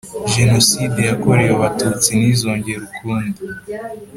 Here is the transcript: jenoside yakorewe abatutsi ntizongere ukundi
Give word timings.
jenoside 0.33 0.99
yakorewe 1.09 1.51
abatutsi 1.57 2.09
ntizongere 2.17 2.81
ukundi 2.89 3.41